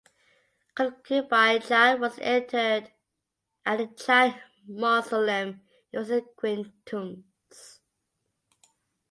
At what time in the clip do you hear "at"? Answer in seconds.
3.63-3.77